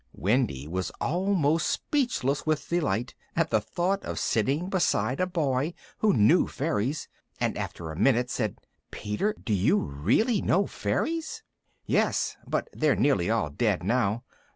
[0.13, 6.11] Wendy was almost speechless with delight at the thought of sitting beside a boy who
[6.11, 7.07] knew fairies,
[7.39, 8.57] and after a minute said:
[8.89, 11.43] "Peter, do you really know fairies?"
[11.85, 14.23] "Yes, but they're nearly all dead now.